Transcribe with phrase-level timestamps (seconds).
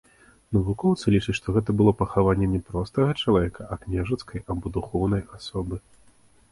[0.55, 5.75] Навукоўцы лічаць, што гэта было пахаванне не простага чалавека, а княжацкай або духоўнай асобы.